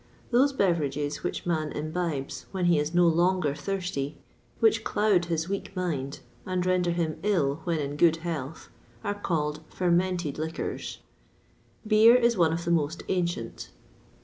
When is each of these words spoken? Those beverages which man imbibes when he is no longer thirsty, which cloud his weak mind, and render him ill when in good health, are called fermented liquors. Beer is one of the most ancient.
Those 0.31 0.51
beverages 0.51 1.21
which 1.21 1.45
man 1.45 1.71
imbibes 1.71 2.47
when 2.51 2.65
he 2.65 2.79
is 2.79 2.91
no 2.95 3.07
longer 3.07 3.53
thirsty, 3.53 4.17
which 4.59 4.83
cloud 4.83 5.25
his 5.25 5.47
weak 5.47 5.75
mind, 5.75 6.21
and 6.43 6.65
render 6.65 6.89
him 6.89 7.19
ill 7.21 7.61
when 7.65 7.77
in 7.77 7.97
good 7.97 8.15
health, 8.25 8.69
are 9.03 9.13
called 9.13 9.59
fermented 9.69 10.39
liquors. 10.39 10.97
Beer 11.85 12.15
is 12.15 12.35
one 12.35 12.51
of 12.51 12.65
the 12.65 12.71
most 12.71 13.03
ancient. 13.09 13.69